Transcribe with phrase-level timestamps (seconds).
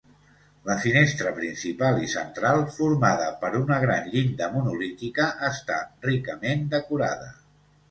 [0.67, 5.79] La finestra principal i central, formada per una gran llinda monolítica, està
[6.11, 7.33] ricament decorada.